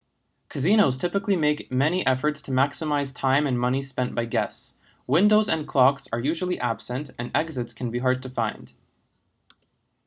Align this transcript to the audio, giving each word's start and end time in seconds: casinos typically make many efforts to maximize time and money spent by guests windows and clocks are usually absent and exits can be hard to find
casinos 0.49 0.97
typically 0.97 1.35
make 1.35 1.71
many 1.71 2.03
efforts 2.07 2.41
to 2.41 2.49
maximize 2.51 3.13
time 3.15 3.45
and 3.45 3.59
money 3.59 3.83
spent 3.83 4.15
by 4.15 4.25
guests 4.25 4.73
windows 5.05 5.47
and 5.47 5.67
clocks 5.67 6.07
are 6.11 6.19
usually 6.19 6.59
absent 6.59 7.11
and 7.19 7.29
exits 7.35 7.75
can 7.75 7.91
be 7.91 7.99
hard 7.99 8.23
to 8.23 8.27
find 8.31 8.73